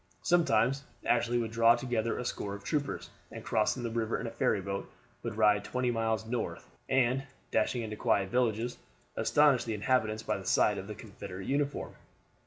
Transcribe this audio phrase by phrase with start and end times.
[0.23, 4.31] Sometimes Ashley would draw together a score of troopers, and crossing the river in a
[4.31, 4.89] ferryboat,
[5.21, 8.79] would ride twenty miles north, and, dashing into quiet villages,
[9.15, 11.93] astonish the inhabitants by the sight of the Confederate uniform.